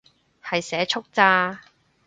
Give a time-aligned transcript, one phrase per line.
[0.43, 1.61] 係社畜咋